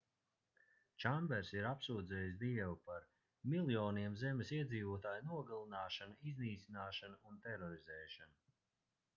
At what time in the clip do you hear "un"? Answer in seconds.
7.33-7.41